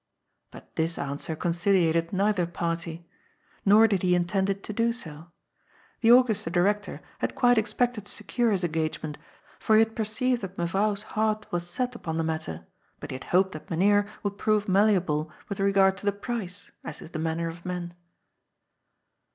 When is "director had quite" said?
6.51-7.59